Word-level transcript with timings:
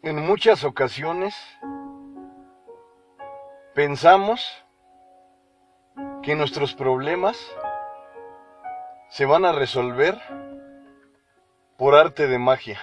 En 0.00 0.24
muchas 0.24 0.62
ocasiones 0.62 1.34
pensamos 3.74 4.64
que 6.22 6.36
nuestros 6.36 6.72
problemas 6.72 7.36
se 9.10 9.26
van 9.26 9.44
a 9.44 9.50
resolver 9.50 10.16
por 11.76 11.96
arte 11.96 12.28
de 12.28 12.38
magia. 12.38 12.80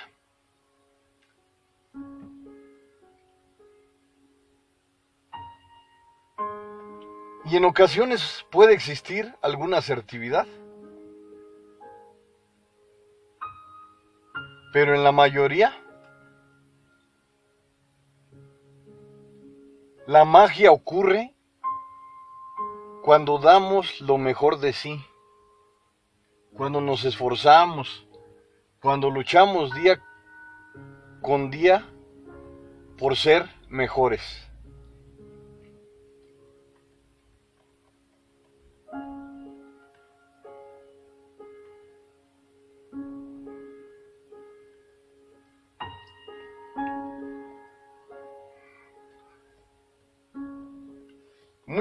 Y 7.46 7.56
en 7.56 7.64
ocasiones 7.64 8.46
puede 8.52 8.74
existir 8.74 9.34
alguna 9.42 9.78
asertividad. 9.78 10.48
Pero 14.74 14.94
en 14.94 15.06
la 15.06 15.14
mayoría, 15.14 15.85
la 20.08 20.24
magia 20.24 20.72
ocurre 20.72 21.34
cuando 23.04 23.40
damos 23.40 24.02
lo 24.02 24.18
mejor 24.18 24.60
de 24.60 24.74
sí, 24.74 25.04
cuando 26.56 26.80
nos 26.80 27.06
esforzamos, 27.06 28.08
cuando 28.82 29.10
luchamos 29.10 29.74
día 29.74 30.02
con 31.22 31.50
día 31.50 31.86
por 32.98 33.16
ser 33.16 33.50
mejores. 33.68 34.48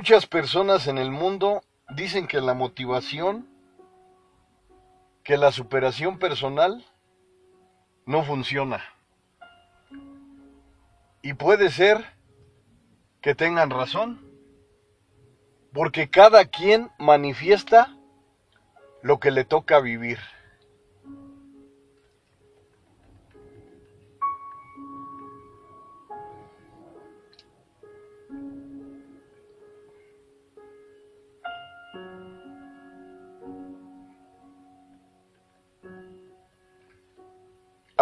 Muchas 0.05 0.27
personas 0.27 0.87
en 0.87 0.99
el 0.99 1.11
mundo 1.11 1.63
dicen 1.97 2.27
que 2.27 2.43
la 2.43 2.53
motivación, 2.53 3.49
que 5.23 5.39
la 5.39 5.51
superación 5.51 6.19
personal 6.19 6.85
no 8.05 8.23
funciona. 8.23 8.85
Y 11.23 11.33
puede 11.33 11.71
ser 11.71 12.05
que 13.23 13.35
tengan 13.35 13.71
razón, 13.71 14.21
porque 15.73 16.11
cada 16.11 16.45
quien 16.45 16.91
manifiesta 16.99 17.97
lo 19.01 19.19
que 19.21 19.31
le 19.31 19.47
toca 19.47 19.81
vivir. 19.81 20.19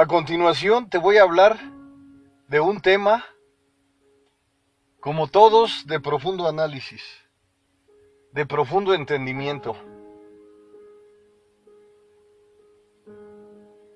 A 0.02 0.06
continuación 0.08 0.90
te 0.90 0.98
voy 0.98 1.18
a 1.18 1.22
hablar 1.22 1.60
de 2.48 2.58
un 2.58 2.80
tema, 2.80 3.24
como 4.98 5.28
todos, 5.28 5.86
de 5.86 6.00
profundo 6.00 6.48
análisis, 6.48 7.04
de 8.32 8.44
profundo 8.44 8.94
entendimiento, 8.94 9.76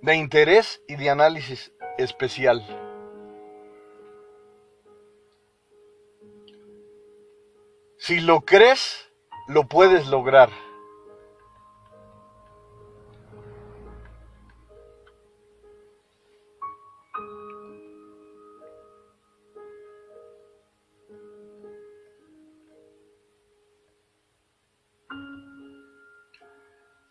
de 0.01 0.15
interés 0.15 0.81
y 0.87 0.95
de 0.95 1.11
análisis 1.11 1.73
especial. 1.99 2.63
Si 7.99 8.21
lo 8.21 8.43
crees, 8.43 9.11
lo 9.49 9.67
puedes 9.67 10.07
lograr. 10.07 10.51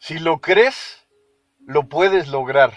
Si 0.07 0.19
lo 0.19 0.39
crees, 0.39 1.03
lo 1.65 1.89
puedes 1.89 2.27
lograr. 2.27 2.71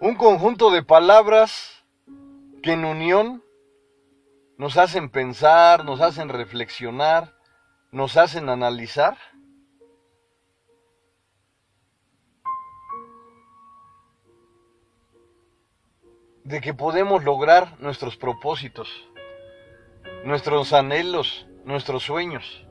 Un 0.00 0.14
conjunto 0.16 0.70
de 0.70 0.84
palabras 0.84 1.84
que 2.62 2.74
en 2.74 2.84
unión 2.84 3.42
nos 4.56 4.76
hacen 4.76 5.10
pensar, 5.10 5.84
nos 5.84 6.00
hacen 6.00 6.28
reflexionar, 6.28 7.36
nos 7.90 8.16
hacen 8.16 8.48
analizar 8.48 9.18
de 16.44 16.60
que 16.60 16.74
podemos 16.74 17.24
lograr 17.24 17.80
nuestros 17.80 18.18
propósitos, 18.18 18.88
nuestros 20.24 20.74
anhelos, 20.74 21.46
nuestros 21.64 22.02
sueños. 22.02 22.66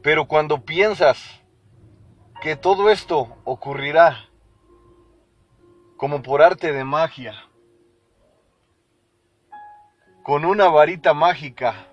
Pero 0.00 0.28
cuando 0.28 0.64
piensas 0.64 1.40
que 2.40 2.54
todo 2.54 2.88
esto 2.88 3.36
ocurrirá 3.44 4.28
como 5.96 6.22
por 6.22 6.40
arte 6.40 6.72
de 6.72 6.84
magia, 6.84 7.34
con 10.22 10.44
una 10.44 10.68
varita 10.68 11.14
mágica 11.14 11.88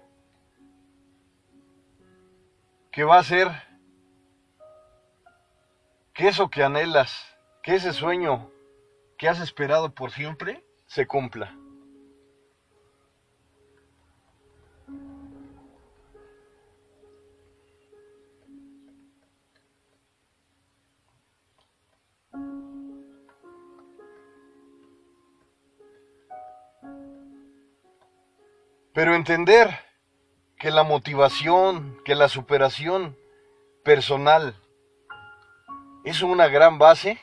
que 2.91 3.03
va 3.03 3.17
a 3.17 3.23
ser 3.23 3.47
que 6.13 6.27
eso 6.27 6.47
que 6.49 6.63
anhelas, 6.63 7.25
que 7.63 7.75
ese 7.75 7.91
sueño 7.91 8.51
que 9.17 9.29
has 9.29 9.39
esperado 9.39 9.93
por 9.93 10.11
siempre 10.11 10.63
se 10.87 11.07
cumpla. 11.07 11.55
Pero 28.93 29.13
entender 29.13 29.77
que 30.57 30.71
la 30.71 30.83
motivación, 30.83 32.01
que 32.05 32.15
la 32.15 32.29
superación 32.29 33.17
personal 33.83 34.55
es 36.05 36.21
una 36.21 36.47
gran 36.47 36.77
base 36.77 37.19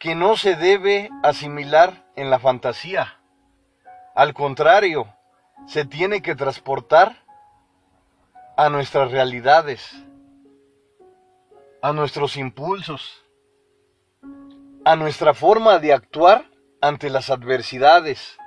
que 0.00 0.14
no 0.14 0.34
se 0.38 0.56
debe 0.56 1.10
asimilar 1.22 2.06
en 2.16 2.30
la 2.30 2.38
fantasía. 2.38 3.20
Al 4.14 4.32
contrario, 4.32 5.14
se 5.66 5.84
tiene 5.84 6.22
que 6.22 6.34
transportar 6.34 7.22
a 8.56 8.70
nuestras 8.70 9.10
realidades, 9.10 9.92
a 11.82 11.92
nuestros 11.92 12.38
impulsos, 12.38 13.26
a 14.86 14.96
nuestra 14.96 15.34
forma 15.34 15.78
de 15.78 15.92
actuar 15.92 16.46
ante 16.80 17.10
las 17.10 17.28
adversidades, 17.28 18.38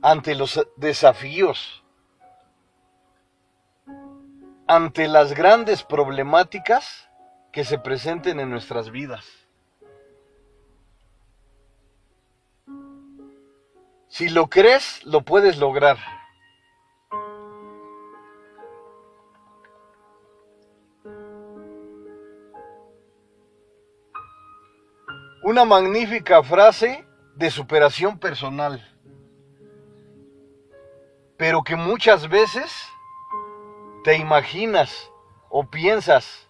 ante 0.00 0.34
los 0.34 0.66
desafíos, 0.76 1.84
ante 4.66 5.06
las 5.06 5.34
grandes 5.34 5.82
problemáticas 5.82 7.10
que 7.52 7.62
se 7.62 7.78
presenten 7.78 8.40
en 8.40 8.48
nuestras 8.48 8.90
vidas. 8.90 9.45
Si 14.08 14.28
lo 14.28 14.48
crees, 14.48 15.04
lo 15.04 15.22
puedes 15.22 15.58
lograr. 15.58 15.98
Una 25.42 25.64
magnífica 25.64 26.42
frase 26.42 27.06
de 27.36 27.50
superación 27.50 28.18
personal, 28.18 28.82
pero 31.36 31.62
que 31.62 31.76
muchas 31.76 32.28
veces 32.28 32.72
te 34.02 34.16
imaginas 34.16 35.10
o 35.50 35.68
piensas 35.68 36.48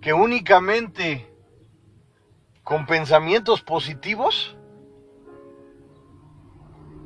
que 0.00 0.12
únicamente 0.12 1.32
con 2.62 2.86
pensamientos 2.86 3.62
positivos 3.62 4.56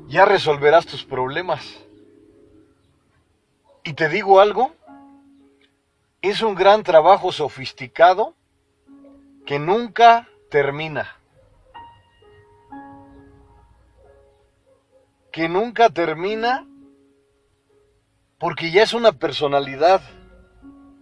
ya 0.07 0.25
resolverás 0.25 0.85
tus 0.85 1.03
problemas. 1.03 1.83
Y 3.83 3.93
te 3.93 4.09
digo 4.09 4.39
algo, 4.39 4.73
es 6.21 6.41
un 6.41 6.55
gran 6.55 6.83
trabajo 6.83 7.31
sofisticado 7.31 8.33
que 9.45 9.59
nunca 9.59 10.27
termina. 10.49 11.15
Que 15.31 15.47
nunca 15.47 15.89
termina 15.89 16.65
porque 18.39 18.71
ya 18.71 18.83
es 18.83 18.93
una 18.93 19.13
personalidad, 19.13 20.01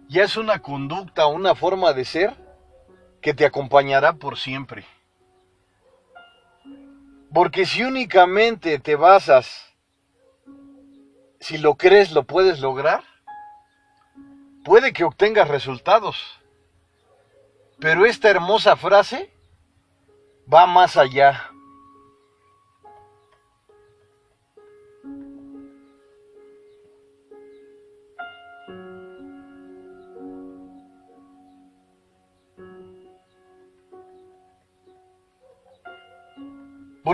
ya 0.08 0.24
es 0.24 0.36
una 0.36 0.60
conducta, 0.60 1.26
una 1.26 1.54
forma 1.54 1.92
de 1.92 2.04
ser 2.04 2.34
que 3.20 3.34
te 3.34 3.44
acompañará 3.44 4.14
por 4.14 4.38
siempre. 4.38 4.84
Porque 7.36 7.66
si 7.66 7.82
únicamente 7.82 8.78
te 8.78 8.96
basas, 8.96 9.74
si 11.38 11.58
lo 11.58 11.74
crees, 11.74 12.10
lo 12.12 12.22
puedes 12.22 12.60
lograr, 12.60 13.04
puede 14.64 14.94
que 14.94 15.04
obtengas 15.04 15.46
resultados. 15.46 16.16
Pero 17.78 18.06
esta 18.06 18.30
hermosa 18.30 18.74
frase 18.74 19.30
va 20.50 20.66
más 20.66 20.96
allá. 20.96 21.50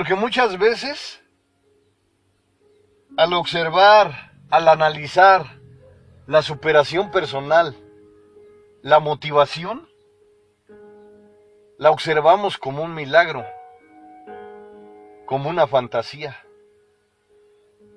Porque 0.03 0.17
muchas 0.17 0.59
veces, 0.59 1.23
al 3.17 3.33
observar, 3.35 4.33
al 4.51 4.67
analizar 4.67 5.61
la 6.27 6.43
superación 6.43 7.13
personal, 7.13 7.77
la 8.83 8.99
motivación, 8.99 9.89
la 11.79 11.93
observamos 11.93 12.59
como 12.59 12.83
un 12.83 12.97
milagro, 12.97 13.47
como 15.25 15.49
una 15.49 15.69
fantasía. 15.69 16.37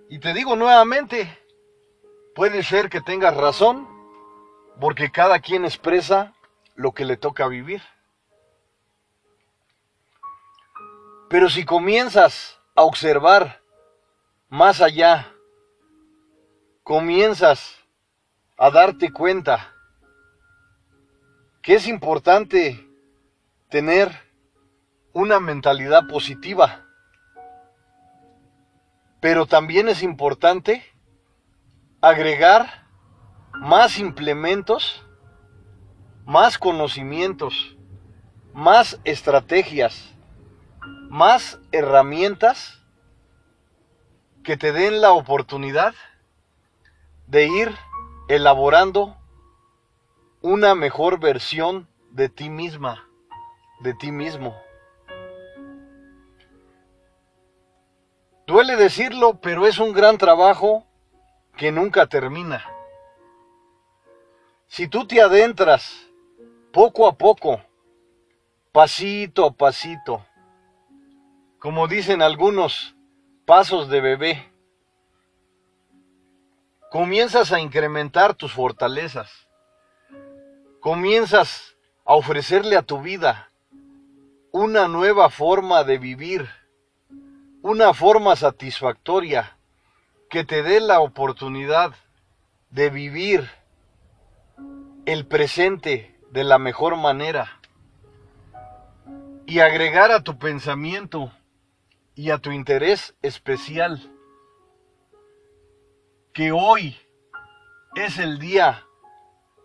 Y 0.07 0.19
te 0.19 0.35
digo 0.35 0.55
nuevamente, 0.55 1.35
puede 2.35 2.61
ser 2.61 2.87
que 2.91 3.01
tengas 3.01 3.35
razón, 3.35 3.89
porque 4.79 5.09
cada 5.09 5.39
quien 5.39 5.65
expresa 5.65 6.35
lo 6.75 6.91
que 6.91 7.03
le 7.03 7.17
toca 7.17 7.47
vivir. 7.47 7.81
Pero 11.27 11.49
si 11.49 11.65
comienzas 11.65 12.59
a 12.75 12.83
observar 12.83 13.61
más 14.47 14.79
allá, 14.81 15.33
comienzas 16.83 17.75
a 18.57 18.69
darte 18.69 19.11
cuenta 19.11 19.73
que 21.63 21.73
es 21.73 21.87
importante 21.87 22.87
tener 23.69 24.11
una 25.13 25.39
mentalidad 25.39 26.07
positiva, 26.07 26.85
pero 29.19 29.47
también 29.47 29.89
es 29.89 30.03
importante 30.03 30.83
agregar 32.01 32.87
más 33.53 33.97
implementos, 33.97 35.03
más 36.23 36.59
conocimientos, 36.59 37.75
más 38.53 38.99
estrategias 39.03 40.14
más 41.15 41.61
herramientas 41.71 42.83
que 44.43 44.57
te 44.57 44.73
den 44.73 44.99
la 44.99 45.13
oportunidad 45.13 45.95
de 47.25 47.47
ir 47.47 47.73
elaborando 48.27 49.15
una 50.41 50.75
mejor 50.75 51.21
versión 51.21 51.87
de 52.11 52.27
ti 52.27 52.49
misma, 52.49 53.07
de 53.79 53.93
ti 53.93 54.11
mismo. 54.11 54.61
Duele 58.45 58.75
decirlo, 58.75 59.39
pero 59.39 59.67
es 59.67 59.79
un 59.79 59.93
gran 59.93 60.17
trabajo 60.17 60.85
que 61.55 61.71
nunca 61.71 62.07
termina. 62.07 62.61
Si 64.67 64.89
tú 64.89 65.07
te 65.07 65.21
adentras 65.21 66.09
poco 66.73 67.07
a 67.07 67.15
poco, 67.15 67.61
pasito 68.73 69.45
a 69.45 69.51
pasito, 69.51 70.25
como 71.59 71.87
dicen 71.87 72.21
algunos, 72.21 72.95
pasos 73.45 73.89
de 73.89 74.01
bebé. 74.01 74.51
Comienzas 76.91 77.51
a 77.51 77.59
incrementar 77.59 78.35
tus 78.35 78.53
fortalezas. 78.53 79.47
Comienzas 80.79 81.75
a 82.05 82.15
ofrecerle 82.15 82.77
a 82.77 82.83
tu 82.83 83.01
vida 83.01 83.49
una 84.51 84.87
nueva 84.87 85.29
forma 85.29 85.83
de 85.83 85.97
vivir, 85.97 86.49
una 87.61 87.93
forma 87.93 88.35
satisfactoria 88.35 89.57
que 90.29 90.43
te 90.43 90.63
dé 90.63 90.79
la 90.79 91.01
oportunidad 91.01 91.93
de 92.69 92.89
vivir 92.89 93.49
el 95.05 95.25
presente 95.25 96.17
de 96.31 96.43
la 96.43 96.57
mejor 96.57 96.95
manera 96.95 97.59
y 99.45 99.59
agregar 99.59 100.11
a 100.11 100.23
tu 100.23 100.37
pensamiento 100.37 101.31
y 102.15 102.31
a 102.31 102.37
tu 102.37 102.51
interés 102.51 103.13
especial. 103.21 104.11
Que 106.33 106.51
hoy 106.51 106.97
es 107.95 108.17
el 108.17 108.39
día 108.39 108.85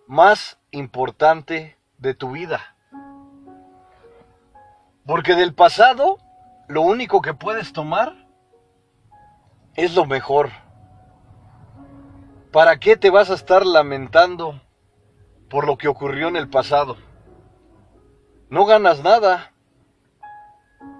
más 0.07 0.59
importante 0.71 1.79
de 1.99 2.15
tu 2.15 2.33
vida. 2.33 2.77
Porque 5.07 5.35
del 5.35 5.55
pasado 5.55 6.19
lo 6.69 6.83
único 6.83 7.23
que 7.23 7.35
puedes 7.35 7.73
tomar 7.73 8.27
es 9.75 9.95
lo 9.95 10.05
mejor. 10.05 10.51
¿Para 12.53 12.79
qué 12.79 12.97
te 12.97 13.11
vas 13.11 13.31
a 13.31 13.35
estar 13.35 13.65
lamentando 13.65 14.61
por 15.49 15.67
lo 15.67 15.79
que 15.79 15.89
ocurrió 15.89 16.29
en 16.29 16.37
el 16.37 16.49
pasado? 16.49 16.97
No 18.49 18.67
ganas 18.67 19.03
nada. 19.03 19.53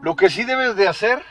Lo 0.03 0.15
que 0.17 0.31
sí 0.31 0.45
debes 0.45 0.77
de 0.77 0.89
hacer 0.89 1.23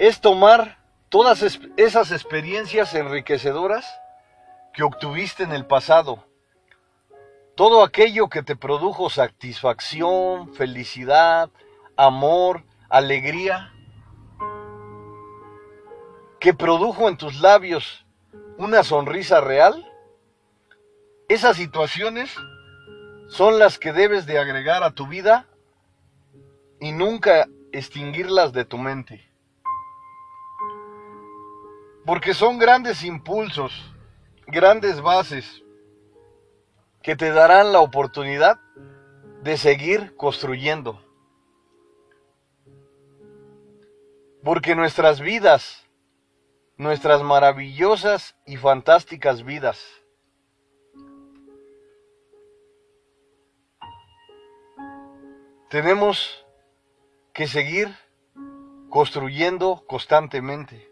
es 0.00 0.22
tomar 0.22 0.78
todas 1.10 1.58
esas 1.76 2.10
experiencias 2.10 2.94
enriquecedoras 2.94 3.84
que 4.72 4.82
obtuviste 4.82 5.42
en 5.42 5.52
el 5.52 5.66
pasado. 5.66 6.24
Todo 7.54 7.84
aquello 7.84 8.30
que 8.30 8.42
te 8.42 8.56
produjo 8.56 9.10
satisfacción, 9.10 10.54
felicidad, 10.54 11.50
amor, 11.96 12.64
alegría, 12.88 13.74
que 16.38 16.54
produjo 16.54 17.10
en 17.10 17.18
tus 17.18 17.38
labios 17.38 18.06
una 18.56 18.82
sonrisa 18.84 19.42
real, 19.42 19.86
esas 21.28 21.58
situaciones 21.58 22.34
son 23.28 23.58
las 23.58 23.78
que 23.78 23.92
debes 23.92 24.24
de 24.24 24.38
agregar 24.38 24.82
a 24.82 24.92
tu 24.92 25.06
vida 25.06 25.46
y 26.80 26.92
nunca 26.92 27.48
extinguirlas 27.70 28.54
de 28.54 28.64
tu 28.64 28.78
mente. 28.78 29.29
Porque 32.04 32.34
son 32.34 32.58
grandes 32.58 33.04
impulsos, 33.04 33.72
grandes 34.46 35.00
bases 35.00 35.62
que 37.02 37.16
te 37.16 37.30
darán 37.30 37.72
la 37.72 37.80
oportunidad 37.80 38.58
de 39.42 39.56
seguir 39.56 40.16
construyendo. 40.16 41.02
Porque 44.42 44.74
nuestras 44.74 45.20
vidas, 45.20 45.86
nuestras 46.76 47.22
maravillosas 47.22 48.36
y 48.46 48.56
fantásticas 48.56 49.44
vidas, 49.44 49.82
tenemos 55.68 56.44
que 57.32 57.46
seguir 57.46 57.94
construyendo 58.88 59.84
constantemente 59.86 60.89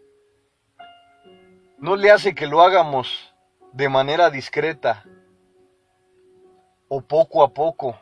no 1.79 1.95
le 1.95 2.11
hace 2.11 2.35
que 2.35 2.47
lo 2.47 2.61
hagamos 2.61 3.33
de 3.71 3.87
manera 3.87 4.29
discreta 4.29 5.05
o 6.87 7.01
poco 7.01 7.43
a 7.43 7.53
poco, 7.53 7.97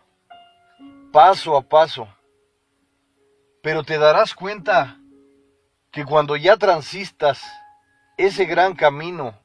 paso 1.12 1.55
a 1.55 1.62
paso. 1.62 2.07
Pero 3.62 3.84
te 3.84 3.98
darás 3.98 4.34
cuenta 4.34 4.98
que 5.91 6.05
cuando 6.05 6.36
ya 6.36 6.57
transistas 6.57 7.43
ese 8.17 8.46
gran 8.46 8.75
camino 8.75 9.36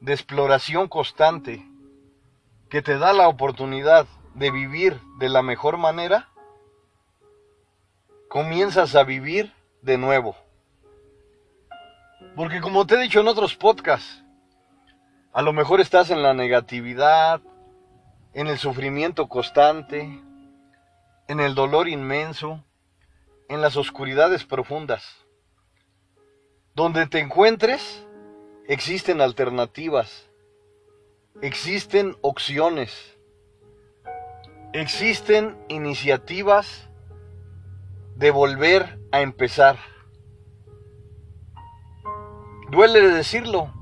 de 0.00 0.12
exploración 0.12 0.88
constante 0.88 1.64
que 2.68 2.82
te 2.82 2.98
da 2.98 3.12
la 3.12 3.28
oportunidad 3.28 4.06
de 4.34 4.50
vivir 4.50 5.00
de 5.18 5.28
la 5.28 5.42
mejor 5.42 5.76
manera, 5.76 6.28
comienzas 8.28 8.96
a 8.96 9.04
vivir 9.04 9.52
de 9.82 9.98
nuevo. 9.98 10.34
Porque 12.36 12.60
como 12.60 12.84
te 12.86 12.96
he 12.96 12.98
dicho 12.98 13.20
en 13.20 13.28
otros 13.28 13.54
podcasts, 13.54 14.24
a 15.32 15.42
lo 15.42 15.52
mejor 15.52 15.80
estás 15.80 16.10
en 16.10 16.22
la 16.22 16.34
negatividad, 16.34 17.40
en 18.32 18.48
el 18.48 18.58
sufrimiento 18.58 19.28
constante, 19.28 20.20
en 21.28 21.40
el 21.40 21.54
dolor 21.54 21.88
inmenso, 21.88 22.64
en 23.48 23.60
las 23.60 23.76
oscuridades 23.76 24.44
profundas. 24.44 25.04
Donde 26.74 27.06
te 27.06 27.20
encuentres, 27.20 28.04
existen 28.66 29.20
alternativas, 29.20 30.28
existen 31.40 32.16
opciones, 32.20 33.16
existen 34.72 35.56
iniciativas 35.68 36.88
de 38.16 38.32
volver 38.32 38.98
a 39.12 39.20
empezar. 39.20 39.93
Duele 42.70 43.08
decirlo. 43.08 43.72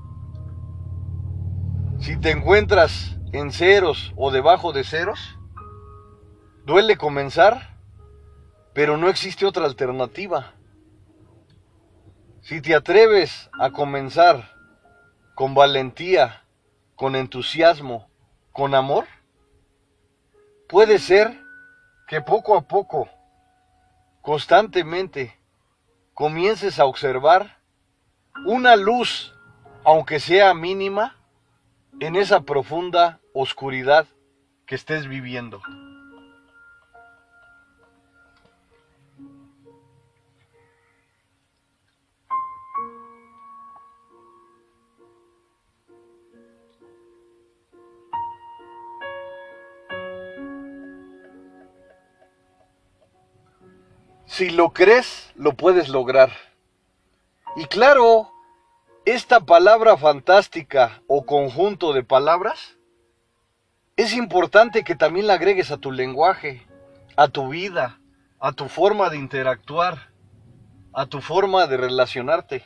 Si 2.00 2.18
te 2.18 2.30
encuentras 2.30 3.16
en 3.32 3.52
ceros 3.52 4.12
o 4.16 4.30
debajo 4.32 4.72
de 4.72 4.82
ceros, 4.82 5.38
duele 6.64 6.96
comenzar, 6.96 7.78
pero 8.74 8.96
no 8.96 9.08
existe 9.08 9.46
otra 9.46 9.66
alternativa. 9.66 10.54
Si 12.40 12.60
te 12.60 12.74
atreves 12.74 13.50
a 13.58 13.70
comenzar 13.70 14.52
con 15.36 15.54
valentía, 15.54 16.42
con 16.96 17.14
entusiasmo, 17.14 18.10
con 18.50 18.74
amor, 18.74 19.06
puede 20.68 20.98
ser 20.98 21.40
que 22.08 22.20
poco 22.20 22.56
a 22.56 22.62
poco, 22.62 23.08
constantemente, 24.22 25.38
comiences 26.14 26.80
a 26.80 26.84
observar 26.84 27.61
una 28.44 28.76
luz, 28.76 29.34
aunque 29.84 30.20
sea 30.20 30.54
mínima, 30.54 31.16
en 32.00 32.16
esa 32.16 32.40
profunda 32.42 33.20
oscuridad 33.32 34.06
que 34.66 34.74
estés 34.74 35.06
viviendo. 35.06 35.62
Si 54.26 54.48
lo 54.48 54.72
crees, 54.72 55.30
lo 55.36 55.52
puedes 55.52 55.90
lograr. 55.90 56.51
Y 57.54 57.66
claro, 57.66 58.32
esta 59.04 59.40
palabra 59.40 59.98
fantástica 59.98 61.02
o 61.06 61.26
conjunto 61.26 61.92
de 61.92 62.02
palabras, 62.02 62.78
es 63.96 64.14
importante 64.14 64.84
que 64.84 64.96
también 64.96 65.26
la 65.26 65.34
agregues 65.34 65.70
a 65.70 65.76
tu 65.76 65.92
lenguaje, 65.92 66.66
a 67.14 67.28
tu 67.28 67.48
vida, 67.48 68.00
a 68.40 68.52
tu 68.52 68.68
forma 68.68 69.10
de 69.10 69.18
interactuar, 69.18 70.12
a 70.94 71.04
tu 71.04 71.20
forma 71.20 71.66
de 71.66 71.76
relacionarte. 71.76 72.64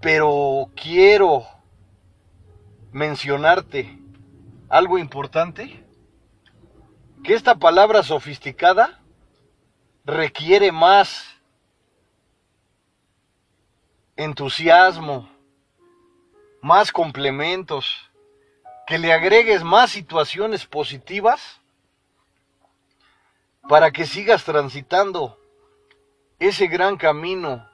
Pero 0.00 0.70
quiero 0.76 1.46
mencionarte 2.92 3.98
algo 4.68 4.98
importante, 4.98 5.84
que 7.24 7.34
esta 7.34 7.56
palabra 7.56 8.04
sofisticada 8.04 9.00
requiere 10.04 10.70
más 10.70 11.37
entusiasmo, 14.18 15.28
más 16.60 16.90
complementos, 16.90 18.10
que 18.84 18.98
le 18.98 19.12
agregues 19.12 19.62
más 19.62 19.90
situaciones 19.90 20.66
positivas 20.66 21.60
para 23.68 23.92
que 23.92 24.06
sigas 24.06 24.44
transitando 24.44 25.38
ese 26.40 26.66
gran 26.66 26.96
camino 26.96 27.68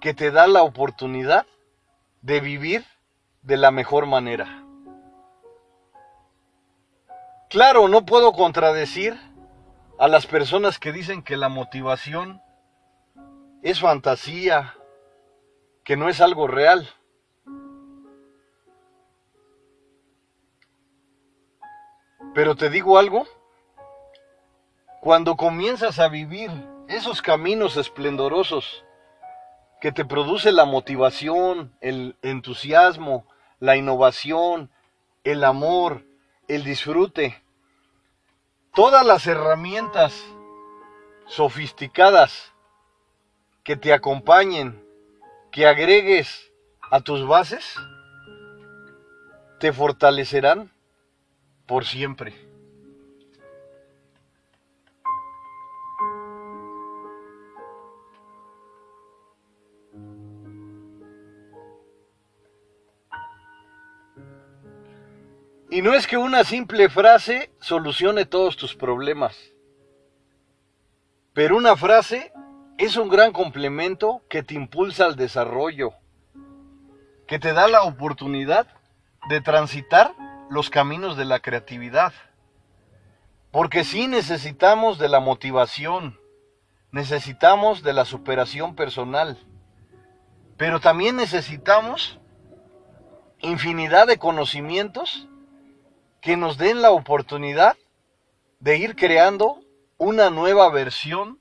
que 0.00 0.14
te 0.14 0.30
da 0.30 0.46
la 0.46 0.62
oportunidad 0.62 1.46
de 2.20 2.40
vivir 2.40 2.84
de 3.42 3.56
la 3.56 3.72
mejor 3.72 4.06
manera. 4.06 4.62
Claro, 7.48 7.88
no 7.88 8.06
puedo 8.06 8.32
contradecir 8.32 9.18
a 9.98 10.06
las 10.06 10.26
personas 10.26 10.78
que 10.78 10.92
dicen 10.92 11.22
que 11.22 11.36
la 11.36 11.48
motivación 11.48 12.40
es 13.62 13.80
fantasía, 13.80 14.76
que 15.84 15.96
no 15.96 16.08
es 16.08 16.20
algo 16.20 16.46
real. 16.46 16.88
Pero 22.34 22.56
te 22.56 22.70
digo 22.70 22.98
algo, 22.98 23.26
cuando 25.00 25.36
comienzas 25.36 25.98
a 25.98 26.08
vivir 26.08 26.50
esos 26.88 27.20
caminos 27.20 27.76
esplendorosos 27.76 28.84
que 29.80 29.92
te 29.92 30.04
produce 30.04 30.52
la 30.52 30.64
motivación, 30.64 31.76
el 31.80 32.16
entusiasmo, 32.22 33.26
la 33.58 33.76
innovación, 33.76 34.70
el 35.24 35.44
amor, 35.44 36.04
el 36.48 36.64
disfrute, 36.64 37.42
todas 38.74 39.04
las 39.04 39.26
herramientas 39.26 40.24
sofisticadas 41.26 42.52
que 43.64 43.76
te 43.76 43.92
acompañen, 43.92 44.84
que 45.52 45.66
agregues 45.66 46.50
a 46.90 47.02
tus 47.02 47.26
bases, 47.26 47.76
te 49.60 49.70
fortalecerán 49.70 50.72
por 51.66 51.84
siempre. 51.84 52.34
Y 65.70 65.80
no 65.80 65.94
es 65.94 66.06
que 66.06 66.16
una 66.16 66.44
simple 66.44 66.88
frase 66.88 67.50
solucione 67.60 68.24
todos 68.24 68.56
tus 68.56 68.74
problemas, 68.74 69.38
pero 71.34 71.56
una 71.56 71.76
frase 71.76 72.32
es 72.84 72.96
un 72.96 73.08
gran 73.08 73.32
complemento 73.32 74.22
que 74.28 74.42
te 74.42 74.54
impulsa 74.54 75.04
al 75.04 75.14
desarrollo, 75.14 75.94
que 77.28 77.38
te 77.38 77.52
da 77.52 77.68
la 77.68 77.84
oportunidad 77.84 78.66
de 79.28 79.40
transitar 79.40 80.16
los 80.50 80.68
caminos 80.68 81.16
de 81.16 81.24
la 81.24 81.38
creatividad. 81.38 82.12
Porque 83.52 83.84
sí 83.84 84.08
necesitamos 84.08 84.98
de 84.98 85.08
la 85.08 85.20
motivación, 85.20 86.18
necesitamos 86.90 87.84
de 87.84 87.92
la 87.92 88.04
superación 88.04 88.74
personal, 88.74 89.38
pero 90.56 90.80
también 90.80 91.14
necesitamos 91.14 92.18
infinidad 93.42 94.08
de 94.08 94.18
conocimientos 94.18 95.28
que 96.20 96.36
nos 96.36 96.58
den 96.58 96.82
la 96.82 96.90
oportunidad 96.90 97.76
de 98.58 98.78
ir 98.78 98.96
creando 98.96 99.60
una 99.98 100.30
nueva 100.30 100.68
versión 100.70 101.38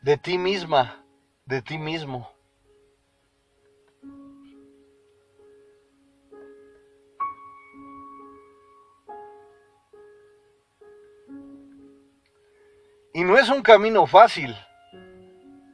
de 0.00 0.16
ti 0.16 0.38
misma, 0.38 1.04
de 1.44 1.60
ti 1.60 1.76
mismo. 1.76 2.30
Y 13.12 13.24
no 13.24 13.36
es 13.36 13.48
un 13.48 13.62
camino 13.62 14.06
fácil, 14.06 14.54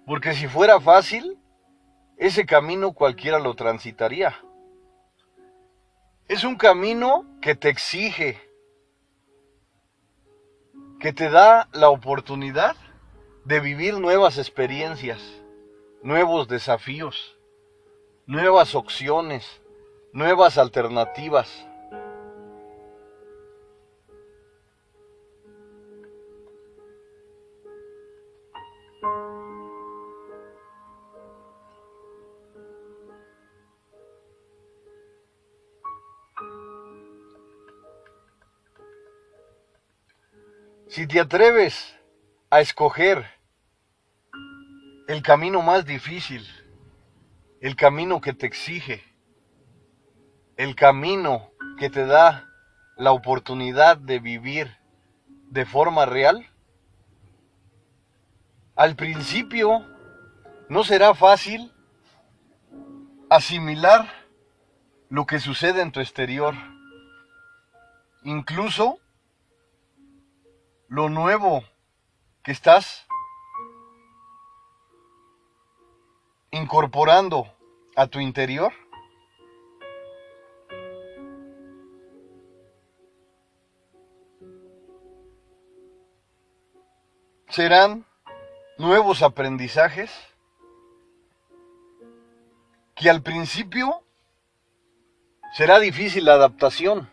porque 0.06 0.32
si 0.32 0.48
fuera 0.48 0.80
fácil, 0.80 1.38
ese 2.16 2.46
camino 2.46 2.92
cualquiera 2.92 3.38
lo 3.38 3.54
transitaría. 3.54 4.34
Es 6.26 6.42
un 6.44 6.56
camino 6.56 7.26
que 7.42 7.54
te 7.54 7.68
exige, 7.68 8.40
que 10.98 11.12
te 11.12 11.28
da 11.28 11.68
la 11.72 11.90
oportunidad 11.90 12.76
de 13.44 13.60
vivir 13.60 13.98
nuevas 13.98 14.38
experiencias, 14.38 15.20
nuevos 16.02 16.48
desafíos, 16.48 17.36
nuevas 18.26 18.74
opciones, 18.74 19.60
nuevas 20.12 20.56
alternativas. 20.56 21.66
Si 40.88 41.08
te 41.08 41.18
atreves 41.20 41.94
a 42.50 42.60
escoger 42.60 43.33
el 45.06 45.22
camino 45.22 45.62
más 45.62 45.84
difícil, 45.84 46.46
el 47.60 47.76
camino 47.76 48.20
que 48.20 48.32
te 48.32 48.46
exige, 48.46 49.04
el 50.56 50.74
camino 50.74 51.50
que 51.78 51.90
te 51.90 52.06
da 52.06 52.48
la 52.96 53.12
oportunidad 53.12 53.96
de 53.96 54.18
vivir 54.18 54.76
de 55.50 55.66
forma 55.66 56.06
real? 56.06 56.46
Al 58.76 58.96
principio 58.96 59.86
no 60.68 60.84
será 60.84 61.14
fácil 61.14 61.72
asimilar 63.28 64.08
lo 65.08 65.26
que 65.26 65.38
sucede 65.38 65.82
en 65.82 65.92
tu 65.92 66.00
exterior. 66.00 66.54
Incluso 68.22 68.98
lo 70.88 71.08
nuevo 71.08 71.64
que 72.42 72.52
estás 72.52 73.03
incorporando 76.54 77.52
a 77.96 78.06
tu 78.06 78.20
interior 78.20 78.72
serán 87.48 88.06
nuevos 88.78 89.22
aprendizajes 89.22 90.12
que 92.94 93.10
al 93.10 93.20
principio 93.22 94.04
será 95.54 95.80
difícil 95.80 96.26
la 96.26 96.34
adaptación, 96.34 97.10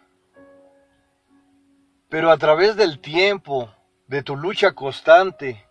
pero 2.10 2.30
a 2.30 2.38
través 2.38 2.76
del 2.76 3.00
tiempo, 3.00 3.74
de 4.06 4.22
tu 4.22 4.36
lucha 4.36 4.74
constante, 4.74 5.66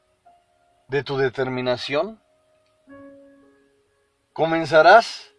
de 0.89 1.05
tu 1.05 1.17
determinación, 1.17 2.21
comenzarás 4.33 5.35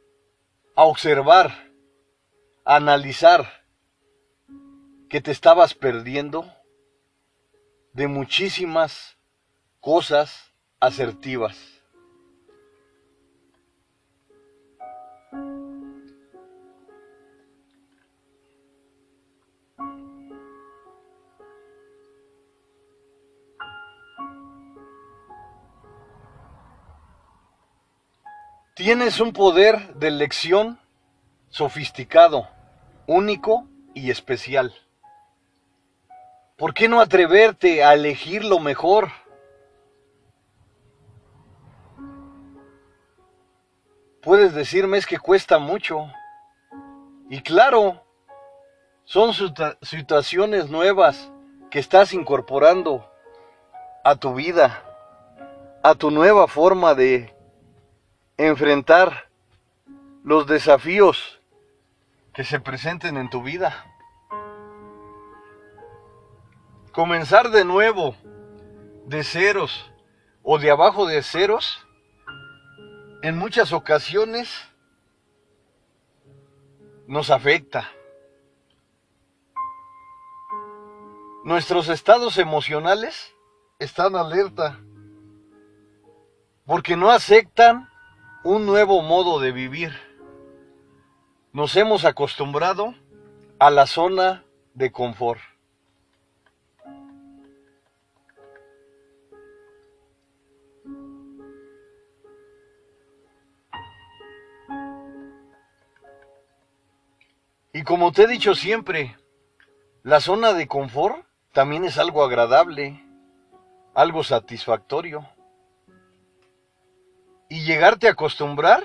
a 0.76 0.84
observar, 0.84 1.72
a 2.66 2.76
analizar 2.76 3.66
que 5.10 5.22
te 5.22 5.32
estabas 5.32 5.74
perdiendo 5.74 6.50
de 7.94 8.08
muchísimas 8.08 9.18
cosas 9.80 10.54
asertivas. 10.80 11.71
Tienes 28.84 29.20
un 29.20 29.32
poder 29.32 29.94
de 29.94 30.08
elección 30.08 30.80
sofisticado, 31.50 32.50
único 33.06 33.68
y 33.94 34.10
especial. 34.10 34.74
¿Por 36.58 36.74
qué 36.74 36.88
no 36.88 37.00
atreverte 37.00 37.84
a 37.84 37.94
elegir 37.94 38.44
lo 38.44 38.58
mejor? 38.58 39.10
Puedes 44.24 44.56
decirme 44.56 44.98
es 44.98 45.06
que 45.06 45.20
cuesta 45.20 45.60
mucho. 45.60 46.12
Y 47.30 47.42
claro, 47.44 48.04
son 49.04 49.32
situaciones 49.84 50.72
nuevas 50.72 51.32
que 51.70 51.78
estás 51.78 52.14
incorporando 52.14 53.08
a 54.04 54.16
tu 54.16 54.34
vida, 54.34 54.82
a 55.84 55.94
tu 55.94 56.10
nueva 56.10 56.48
forma 56.48 56.96
de 56.96 57.32
enfrentar 58.48 59.30
los 60.24 60.48
desafíos 60.48 61.40
que 62.34 62.44
se 62.44 62.60
presenten 62.60 63.18
en 63.18 63.30
tu 63.30 63.44
vida. 63.44 63.86
Comenzar 66.92 67.52
de 67.52 67.66
nuevo, 67.66 68.16
de 69.06 69.24
ceros 69.24 69.92
o 70.44 70.58
de 70.58 70.72
abajo 70.72 71.06
de 71.06 71.22
ceros, 71.24 71.86
en 73.22 73.38
muchas 73.38 73.74
ocasiones 73.74 74.50
nos 77.08 77.30
afecta. 77.30 77.92
Nuestros 81.44 81.90
estados 81.90 82.38
emocionales 82.38 83.36
están 83.80 84.16
alerta 84.16 84.80
porque 86.66 86.96
no 86.96 87.12
aceptan 87.12 87.91
un 88.44 88.66
nuevo 88.66 89.02
modo 89.02 89.40
de 89.40 89.52
vivir. 89.52 89.92
Nos 91.54 91.76
hemos 91.76 92.06
acostumbrado 92.06 92.96
a 93.60 93.70
la 93.70 93.86
zona 93.86 94.44
de 94.74 94.92
confort. 94.92 95.42
Y 107.74 107.84
como 107.84 108.12
te 108.12 108.24
he 108.24 108.28
dicho 108.28 108.54
siempre, 108.56 109.18
la 110.04 110.20
zona 110.20 110.54
de 110.54 110.68
confort 110.68 111.26
también 111.54 111.86
es 111.86 111.98
algo 111.98 112.24
agradable, 112.24 113.04
algo 113.94 114.24
satisfactorio. 114.24 115.28
Y 117.52 117.66
llegarte 117.66 118.08
a 118.08 118.12
acostumbrar 118.12 118.82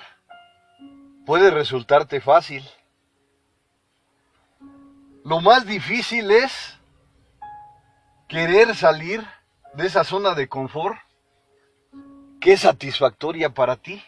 puede 1.24 1.52
resultarte 1.52 2.20
fácil. 2.20 2.68
Lo 5.24 5.40
más 5.40 5.66
difícil 5.66 6.32
es 6.32 6.76
querer 8.26 8.74
salir 8.74 9.24
de 9.74 9.86
esa 9.86 10.02
zona 10.02 10.34
de 10.34 10.48
confort 10.48 10.98
que 12.40 12.54
es 12.54 12.62
satisfactoria 12.62 13.50
para 13.50 13.76
ti. 13.76 14.02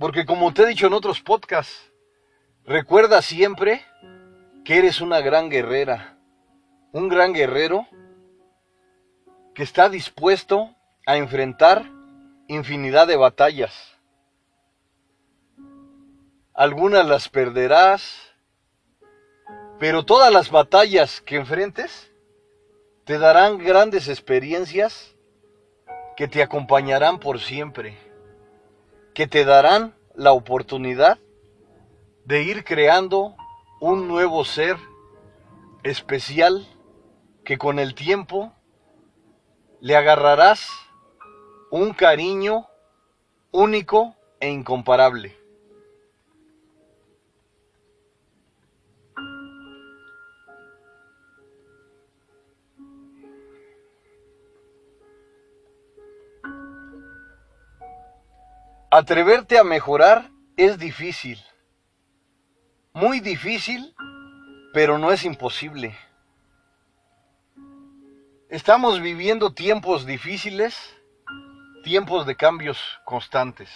Porque 0.00 0.26
como 0.26 0.52
te 0.52 0.64
he 0.64 0.66
dicho 0.66 0.88
en 0.88 0.94
otros 0.94 1.20
podcasts, 1.20 1.92
recuerda 2.64 3.22
siempre 3.22 3.86
que 4.64 4.78
eres 4.78 5.00
una 5.00 5.20
gran 5.20 5.48
guerrera, 5.48 6.18
un 6.90 7.08
gran 7.08 7.32
guerrero 7.32 7.86
que 9.56 9.62
está 9.62 9.88
dispuesto 9.88 10.76
a 11.06 11.16
enfrentar 11.16 11.90
infinidad 12.46 13.06
de 13.06 13.16
batallas. 13.16 13.72
Algunas 16.52 17.06
las 17.06 17.30
perderás, 17.30 18.34
pero 19.78 20.04
todas 20.04 20.30
las 20.30 20.50
batallas 20.50 21.22
que 21.22 21.36
enfrentes 21.36 22.12
te 23.04 23.18
darán 23.18 23.56
grandes 23.56 24.08
experiencias 24.08 25.16
que 26.18 26.28
te 26.28 26.42
acompañarán 26.42 27.18
por 27.18 27.40
siempre, 27.40 27.96
que 29.14 29.26
te 29.26 29.46
darán 29.46 29.94
la 30.14 30.32
oportunidad 30.32 31.18
de 32.26 32.42
ir 32.42 32.62
creando 32.62 33.34
un 33.80 34.06
nuevo 34.06 34.44
ser 34.44 34.76
especial 35.82 36.66
que 37.42 37.56
con 37.56 37.78
el 37.78 37.94
tiempo 37.94 38.52
le 39.80 39.96
agarrarás 39.96 40.68
un 41.70 41.92
cariño 41.92 42.66
único 43.50 44.14
e 44.40 44.48
incomparable. 44.48 45.36
Atreverte 58.90 59.58
a 59.58 59.64
mejorar 59.64 60.30
es 60.56 60.78
difícil, 60.78 61.38
muy 62.94 63.20
difícil, 63.20 63.94
pero 64.72 64.96
no 64.96 65.12
es 65.12 65.24
imposible. 65.24 65.94
Estamos 68.48 69.00
viviendo 69.00 69.52
tiempos 69.52 70.06
difíciles, 70.06 70.96
tiempos 71.82 72.26
de 72.26 72.36
cambios 72.36 72.78
constantes. 73.04 73.68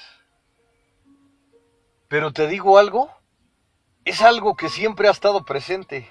Pero 2.06 2.32
te 2.32 2.46
digo 2.46 2.78
algo, 2.78 3.10
es 4.04 4.22
algo 4.22 4.54
que 4.54 4.68
siempre 4.68 5.08
ha 5.08 5.10
estado 5.10 5.44
presente. 5.44 6.08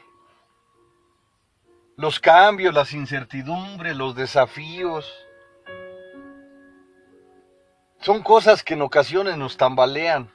Los 1.95 2.19
cambios, 2.19 2.74
las 2.74 2.91
incertidumbres, 2.91 3.95
los 3.95 4.13
desafíos, 4.13 5.10
son 8.02 8.22
cosas 8.24 8.62
que 8.62 8.74
en 8.74 8.82
ocasiones 8.82 9.38
nos 9.38 9.56
tambalean, 9.56 10.34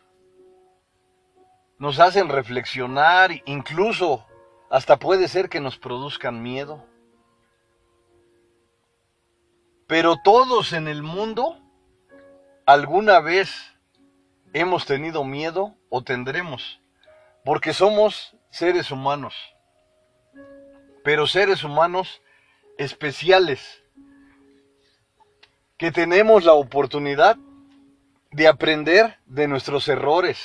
nos 1.79 2.01
hacen 2.01 2.31
reflexionar, 2.31 3.33
incluso 3.45 4.27
hasta 4.71 4.99
puede 4.99 5.29
ser 5.29 5.51
que 5.51 5.61
nos 5.61 5.77
produzcan 5.77 6.43
miedo. 6.43 6.87
Pero 9.87 10.17
todos 10.23 10.73
en 10.73 10.89
el 10.89 11.03
mundo 11.03 11.61
alguna 12.67 13.21
vez 13.21 13.51
hemos 14.53 14.87
tenido 14.87 15.25
miedo 15.25 15.75
o 15.91 16.03
tendremos, 16.03 16.81
porque 17.45 17.75
somos 17.75 18.35
seres 18.51 18.91
humanos, 18.91 19.35
pero 21.03 21.27
seres 21.27 21.65
humanos 21.65 22.23
especiales, 22.79 23.83
que 25.77 25.93
tenemos 25.93 26.45
la 26.45 26.55
oportunidad 26.55 27.37
de 28.31 28.49
aprender 28.49 29.19
de 29.27 29.49
nuestros 29.49 29.89
errores, 29.89 30.39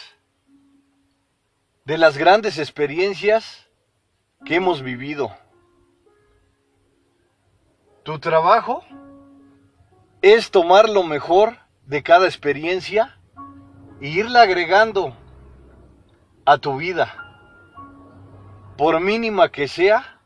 de 1.85 1.97
las 1.97 2.17
grandes 2.17 2.57
experiencias 2.57 3.67
que 4.45 4.55
hemos 4.55 4.81
vivido. 4.81 5.35
Tu 8.03 8.19
trabajo 8.19 8.83
es 10.21 10.51
tomar 10.51 10.89
lo 10.89 11.03
mejor 11.03 11.57
de 11.85 12.03
cada 12.03 12.25
experiencia 12.25 13.17
e 14.01 14.09
irla 14.09 14.41
agregando 14.41 15.15
a 16.45 16.57
tu 16.57 16.77
vida, 16.77 17.13
por 18.77 18.99
mínima 18.99 19.49
que 19.49 19.67
sea, 19.67 20.19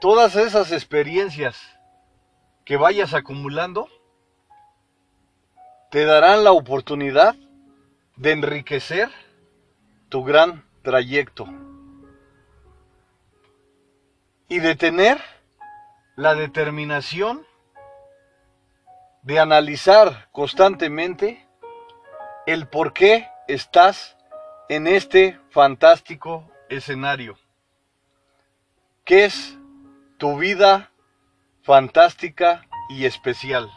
todas 0.00 0.36
esas 0.36 0.72
experiencias 0.72 1.58
que 2.64 2.76
vayas 2.76 3.14
acumulando 3.14 3.88
te 5.90 6.04
darán 6.04 6.44
la 6.44 6.52
oportunidad 6.52 7.34
de 8.16 8.32
enriquecer 8.32 9.10
tu 10.08 10.22
gran 10.22 10.64
trayecto 10.82 11.46
y 14.48 14.60
de 14.60 14.76
tener 14.76 15.18
la 16.18 16.34
determinación 16.34 17.46
de 19.22 19.38
analizar 19.38 20.28
constantemente 20.32 21.46
el 22.44 22.66
por 22.66 22.92
qué 22.92 23.28
estás 23.46 24.16
en 24.68 24.88
este 24.88 25.38
fantástico 25.50 26.50
escenario, 26.68 27.38
que 29.04 29.26
es 29.26 29.56
tu 30.16 30.36
vida 30.36 30.90
fantástica 31.62 32.66
y 32.90 33.04
especial. 33.04 33.70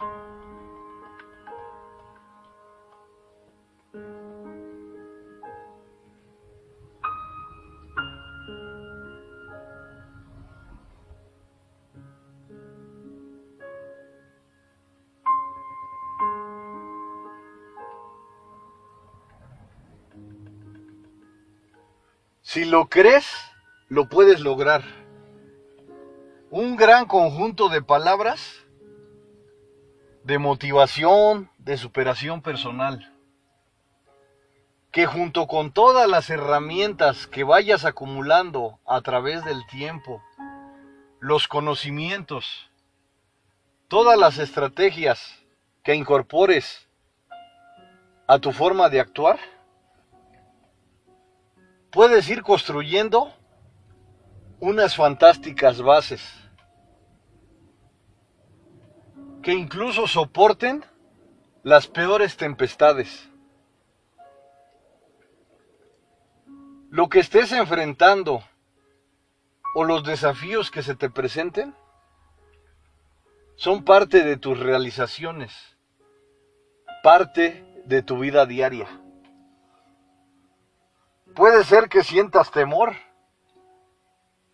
Lo 22.81 22.89
crees, 22.89 23.27
lo 23.89 24.09
puedes 24.09 24.39
lograr. 24.39 24.81
Un 26.49 26.75
gran 26.75 27.05
conjunto 27.05 27.69
de 27.69 27.83
palabras 27.83 28.65
de 30.23 30.39
motivación, 30.39 31.51
de 31.59 31.77
superación 31.77 32.41
personal, 32.41 33.15
que 34.91 35.05
junto 35.05 35.45
con 35.45 35.71
todas 35.71 36.09
las 36.09 36.31
herramientas 36.31 37.27
que 37.27 37.43
vayas 37.43 37.85
acumulando 37.85 38.79
a 38.87 39.01
través 39.01 39.45
del 39.45 39.63
tiempo, 39.67 40.19
los 41.19 41.47
conocimientos, 41.47 42.71
todas 43.89 44.17
las 44.17 44.39
estrategias 44.39 45.45
que 45.83 45.93
incorpores 45.93 46.89
a 48.25 48.39
tu 48.39 48.51
forma 48.51 48.89
de 48.89 49.01
actuar, 49.01 49.37
puedes 51.91 52.29
ir 52.29 52.41
construyendo 52.41 53.33
unas 54.59 54.95
fantásticas 54.95 55.81
bases 55.81 56.21
que 59.41 59.53
incluso 59.53 60.07
soporten 60.07 60.85
las 61.63 61.87
peores 61.87 62.37
tempestades. 62.37 63.27
Lo 66.89 67.09
que 67.09 67.19
estés 67.19 67.51
enfrentando 67.51 68.43
o 69.75 69.83
los 69.83 70.03
desafíos 70.03 70.69
que 70.69 70.83
se 70.83 70.95
te 70.95 71.09
presenten 71.09 71.75
son 73.55 73.83
parte 73.83 74.23
de 74.23 74.37
tus 74.37 74.59
realizaciones, 74.59 75.77
parte 77.03 77.83
de 77.85 78.03
tu 78.03 78.19
vida 78.19 78.45
diaria. 78.45 79.00
Puede 81.35 81.63
ser 81.63 81.87
que 81.87 82.03
sientas 82.03 82.51
temor, 82.51 82.93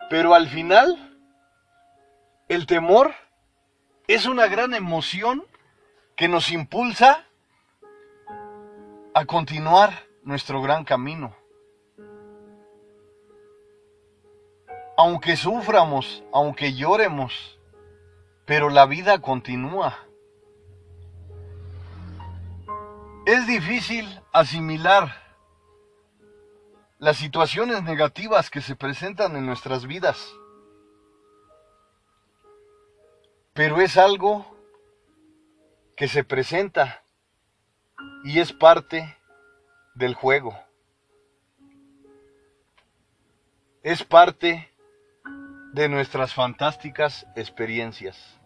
pero 0.09 0.35
al 0.35 0.47
final 0.47 1.19
el 2.47 2.67
temor 2.67 3.13
es 4.07 4.25
una 4.25 4.47
gran 4.47 4.73
emoción 4.73 5.43
que 6.15 6.27
nos 6.27 6.51
impulsa 6.51 7.25
a 9.13 9.25
continuar 9.25 9.91
nuestro 10.23 10.61
gran 10.61 10.83
camino. 10.83 11.35
Aunque 14.97 15.35
suframos, 15.35 16.23
aunque 16.31 16.73
lloremos, 16.73 17.59
pero 18.45 18.69
la 18.69 18.85
vida 18.85 19.19
continúa. 19.19 19.97
Es 23.25 23.45
difícil 23.47 24.21
asimilar 24.31 25.26
las 26.99 27.17
situaciones 27.17 27.83
negativas 27.83 28.49
que 28.49 28.61
se 28.61 28.75
presentan 28.75 29.35
en 29.35 29.45
nuestras 29.45 29.85
vidas. 29.85 30.33
Pero 33.53 33.81
es 33.81 33.97
algo 33.97 34.45
que 35.95 36.07
se 36.07 36.23
presenta 36.23 37.03
y 38.23 38.39
es 38.39 38.53
parte 38.53 39.17
del 39.95 40.13
juego. 40.13 40.57
Es 43.83 44.03
parte 44.03 44.71
de 45.73 45.89
nuestras 45.89 46.33
fantásticas 46.33 47.25
experiencias. 47.35 48.36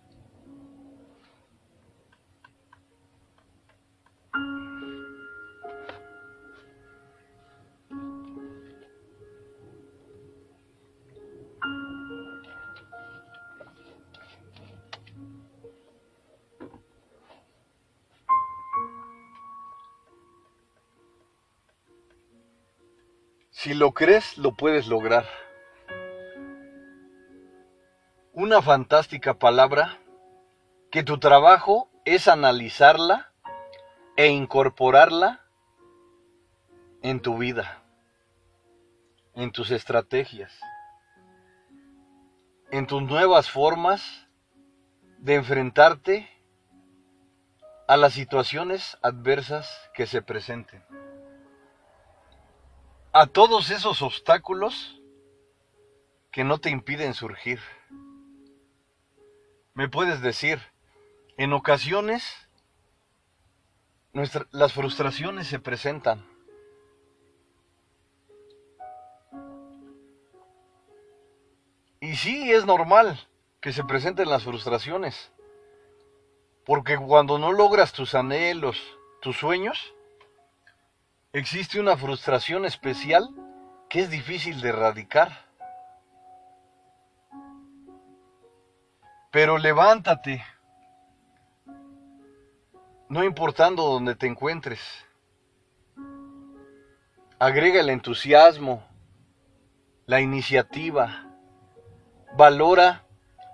Si 23.62 23.76
lo 23.76 23.92
crees, 23.92 24.40
lo 24.40 24.54
puedes 24.54 24.88
lograr. 24.88 25.28
Una 28.34 28.60
fantástica 28.64 29.36
palabra 29.36 30.00
que 30.90 31.04
tu 31.04 31.20
trabajo 31.20 31.88
es 32.04 32.28
analizarla 32.28 33.32
e 34.18 34.30
incorporarla 34.30 35.46
en 37.04 37.20
tu 37.20 37.38
vida, 37.38 37.84
en 39.36 39.52
tus 39.52 39.70
estrategias, 39.70 40.60
en 42.72 42.88
tus 42.88 43.04
nuevas 43.04 43.52
formas 43.52 44.28
de 45.20 45.36
enfrentarte 45.36 46.28
a 47.88 47.96
las 47.96 48.14
situaciones 48.14 48.98
adversas 49.04 49.70
que 49.94 50.08
se 50.08 50.24
presenten 50.24 50.84
a 53.14 53.28
todos 53.28 53.70
esos 53.72 54.02
obstáculos 54.02 55.02
que 56.32 56.44
no 56.44 56.60
te 56.60 56.70
impiden 56.70 57.14
surgir. 57.14 57.60
Me 59.74 59.90
puedes 59.90 60.22
decir, 60.22 60.60
en 61.38 61.54
ocasiones 61.54 62.48
las 64.52 64.74
frustraciones 64.74 65.48
se 65.48 65.60
presentan. 65.60 66.26
Y 72.00 72.16
sí, 72.16 72.52
es 72.52 72.66
normal 72.66 73.28
que 73.62 73.74
se 73.74 73.84
presenten 73.84 74.30
las 74.30 74.44
frustraciones. 74.44 75.32
Porque 76.66 76.98
cuando 76.98 77.38
no 77.38 77.52
logras 77.52 77.94
tus 77.94 78.16
anhelos, 78.16 78.82
tus 79.22 79.38
sueños, 79.38 79.94
existe 81.34 81.80
una 81.80 81.96
frustración 81.96 82.66
especial 82.66 83.30
que 83.90 84.02
es 84.02 84.10
difícil 84.10 84.62
de 84.62 84.70
erradicar. 84.70 85.46
Pero 89.32 89.58
levántate, 89.58 90.44
no 93.08 93.24
importando 93.24 93.84
donde 93.84 94.16
te 94.16 94.28
encuentres. 94.28 94.82
Agrega 97.40 97.80
el 97.80 97.90
entusiasmo, 97.90 98.84
la 100.06 100.20
iniciativa. 100.20 101.26
Valora 102.38 103.04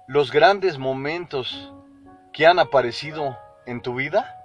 los 0.08 0.32
grandes 0.32 0.78
momentos 0.78 1.74
que 2.34 2.48
han 2.48 2.60
aparecido 2.60 3.38
en 3.66 3.82
tu 3.82 3.96
vida. 3.96 4.37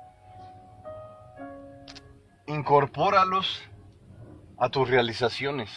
Incorpóralos 2.47 3.63
a 4.59 4.69
tus 4.69 4.91
realizaciones. 4.91 5.71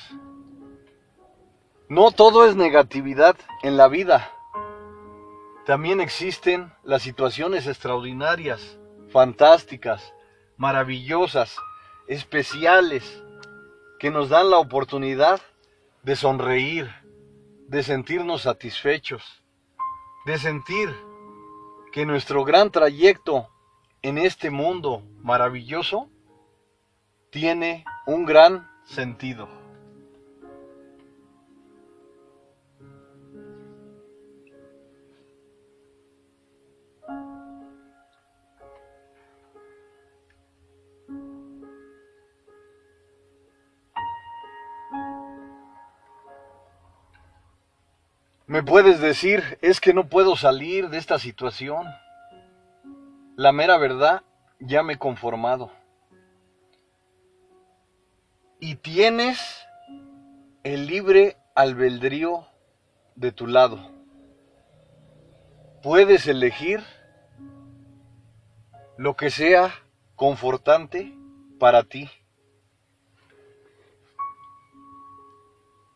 No 1.89 2.09
todo 2.09 2.47
es 2.47 2.55
negatividad 2.55 3.35
en 3.61 3.77
la 3.77 3.87
vida. 3.87 4.31
También 5.67 6.01
existen 6.01 6.73
las 6.83 7.03
situaciones 7.03 7.67
extraordinarias, 7.67 8.79
fantásticas, 9.09 10.11
maravillosas, 10.57 11.55
especiales, 12.07 13.23
que 13.99 14.09
nos 14.09 14.29
dan 14.29 14.49
la 14.49 14.57
oportunidad 14.57 15.41
de 16.01 16.15
sonreír, 16.15 16.89
de 17.67 17.83
sentirnos 17.83 18.41
satisfechos, 18.41 19.43
de 20.25 20.39
sentir 20.39 20.89
que 21.91 22.07
nuestro 22.07 22.43
gran 22.43 22.71
trayecto 22.71 23.49
en 24.01 24.17
este 24.17 24.49
mundo 24.49 25.03
maravilloso 25.21 26.09
tiene 27.35 27.83
un 28.05 28.23
gran 28.23 28.65
sentido. 28.85 29.49
Me 48.47 48.63
puedes 48.63 49.01
decir, 49.01 49.57
es 49.61 49.81
que 49.81 49.93
no 49.93 50.07
puedo 50.07 50.37
salir 50.37 50.87
de 50.87 50.97
esta 50.97 51.19
situación. 51.19 51.85
La 53.35 53.51
mera 53.51 53.77
verdad, 53.77 54.21
ya 54.61 54.83
me 54.83 54.93
he 54.93 54.97
conformado. 54.97 55.69
Y 58.67 58.77
tienes 58.77 59.37
el 60.63 60.87
libre 60.87 61.37
albedrío 61.53 62.47
de 63.13 63.31
tu 63.31 63.45
lado. 63.45 63.91
Puedes 65.83 66.25
elegir 66.25 66.83
lo 68.97 69.15
que 69.15 69.29
sea 69.29 69.71
confortante 70.15 71.15
para 71.59 71.83
ti. 71.83 72.09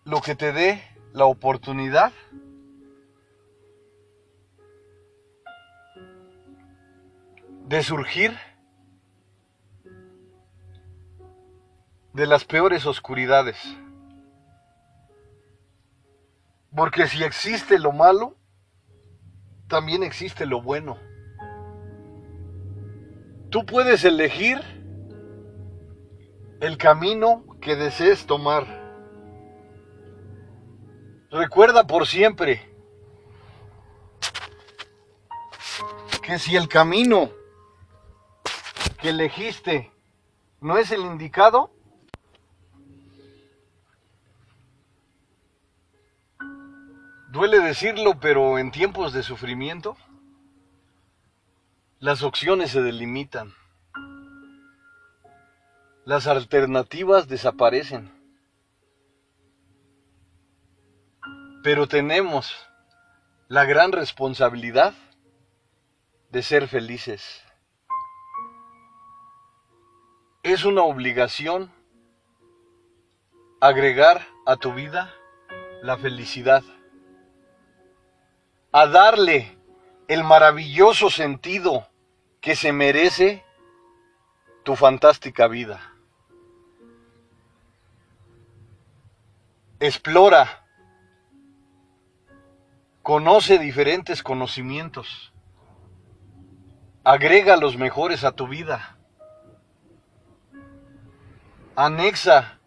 Lo 0.03 0.21
que 0.21 0.35
te 0.35 0.53
dé 0.53 0.83
la 1.11 1.25
oportunidad 1.25 2.13
de 7.65 7.81
surgir 7.81 8.37
de 12.13 12.27
las 12.27 12.45
peores 12.45 12.85
oscuridades. 12.85 13.57
Porque 16.75 17.07
si 17.07 17.23
existe 17.23 17.79
lo 17.79 17.91
malo, 17.91 18.35
también 19.67 20.03
existe 20.03 20.45
lo 20.45 20.61
bueno. 20.61 20.97
Tú 23.49 23.65
puedes 23.65 24.03
elegir 24.03 24.59
el 26.59 26.77
camino 26.77 27.43
que 27.61 27.75
desees 27.75 28.25
tomar. 28.25 28.65
Recuerda 31.31 31.87
por 31.87 32.05
siempre 32.07 32.69
que 36.21 36.37
si 36.37 36.55
el 36.55 36.67
camino 36.67 37.31
que 38.99 39.09
elegiste 39.09 39.91
no 40.59 40.77
es 40.77 40.91
el 40.91 41.01
indicado, 41.01 41.71
duele 47.31 47.59
decirlo, 47.59 48.19
pero 48.19 48.57
en 48.59 48.71
tiempos 48.71 49.13
de 49.13 49.23
sufrimiento, 49.23 49.97
las 51.99 52.23
opciones 52.23 52.71
se 52.71 52.81
delimitan. 52.81 53.53
Las 56.05 56.27
alternativas 56.27 57.27
desaparecen. 57.27 58.11
Pero 61.63 61.87
tenemos 61.87 62.55
la 63.47 63.65
gran 63.65 63.91
responsabilidad 63.91 64.93
de 66.31 66.41
ser 66.41 66.67
felices 66.67 67.43
es 70.43 70.63
una 70.63 70.83
obligación 70.83 71.71
agregar 73.59 74.25
a 74.45 74.55
tu 74.55 74.73
vida 74.73 75.13
la 75.83 75.97
felicidad, 75.97 76.63
a 78.71 78.87
darle 78.87 79.57
el 80.07 80.23
maravilloso 80.23 81.09
sentido 81.09 81.87
que 82.41 82.55
se 82.55 82.71
merece 82.71 83.43
tu 84.63 84.75
fantástica 84.75 85.47
vida. 85.47 85.93
Explora, 89.79 90.65
conoce 93.01 93.57
diferentes 93.57 94.21
conocimientos, 94.21 95.33
agrega 97.03 97.55
los 97.57 97.77
mejores 97.77 98.23
a 98.23 98.33
tu 98.33 98.47
vida. 98.47 98.97
Anexa 101.75 102.59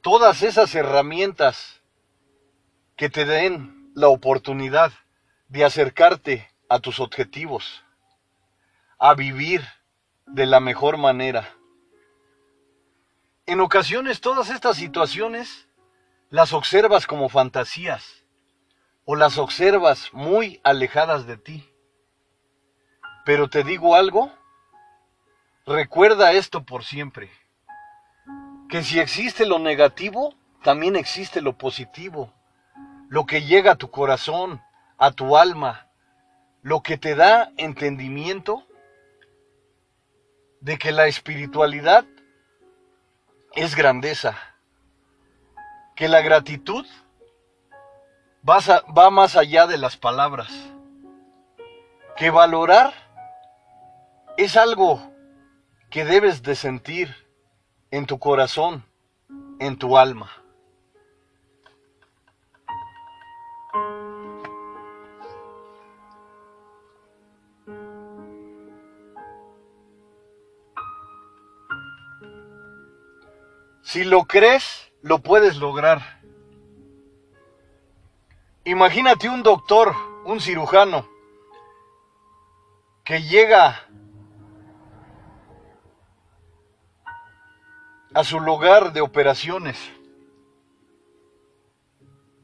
todas 0.00 0.42
esas 0.42 0.74
herramientas 0.74 1.82
que 2.96 3.08
te 3.08 3.24
den 3.24 3.75
la 3.96 4.08
oportunidad 4.08 4.92
de 5.48 5.64
acercarte 5.64 6.50
a 6.68 6.80
tus 6.80 7.00
objetivos, 7.00 7.82
a 8.98 9.14
vivir 9.14 9.66
de 10.26 10.44
la 10.44 10.60
mejor 10.60 10.98
manera. 10.98 11.48
En 13.46 13.58
ocasiones 13.60 14.20
todas 14.20 14.50
estas 14.50 14.76
situaciones 14.76 15.66
las 16.28 16.52
observas 16.52 17.06
como 17.06 17.30
fantasías 17.30 18.22
o 19.06 19.16
las 19.16 19.38
observas 19.38 20.12
muy 20.12 20.60
alejadas 20.62 21.26
de 21.26 21.38
ti. 21.38 21.72
Pero 23.24 23.48
te 23.48 23.64
digo 23.64 23.94
algo, 23.94 24.30
recuerda 25.64 26.32
esto 26.32 26.66
por 26.66 26.84
siempre 26.84 27.30
que 28.68 28.82
si 28.82 29.00
existe 29.00 29.46
lo 29.46 29.58
negativo, 29.58 30.34
también 30.62 30.96
existe 30.96 31.40
lo 31.40 31.56
positivo. 31.56 32.35
Lo 33.08 33.26
que 33.26 33.42
llega 33.42 33.72
a 33.72 33.76
tu 33.76 33.90
corazón, 33.90 34.62
a 34.98 35.12
tu 35.12 35.36
alma, 35.36 35.88
lo 36.62 36.82
que 36.82 36.98
te 36.98 37.14
da 37.14 37.52
entendimiento 37.56 38.66
de 40.60 40.78
que 40.78 40.90
la 40.90 41.06
espiritualidad 41.06 42.04
es 43.54 43.76
grandeza, 43.76 44.36
que 45.94 46.08
la 46.08 46.20
gratitud 46.22 46.84
va, 48.48 49.10
más 49.10 49.36
allá 49.36 49.66
de 49.66 49.78
las 49.78 49.96
palabras, 49.96 50.52
que 52.16 52.30
valorar 52.30 52.92
es 54.36 54.56
algo 54.56 55.12
que 55.90 56.04
debes 56.04 56.42
de 56.42 56.54
sentir 56.54 57.14
en 57.90 58.06
tu 58.06 58.18
corazón, 58.18 58.84
en 59.58 59.78
tu 59.78 59.96
alma. 59.96 60.30
Si 73.96 74.04
lo 74.04 74.24
crees, 74.24 74.92
lo 75.00 75.20
puedes 75.20 75.56
lograr. 75.56 76.20
Imagínate 78.66 79.26
un 79.30 79.42
doctor, 79.42 79.96
un 80.26 80.38
cirujano, 80.38 81.08
que 83.06 83.22
llega 83.22 83.88
a 88.12 88.22
su 88.22 88.38
lugar 88.38 88.92
de 88.92 89.00
operaciones 89.00 89.78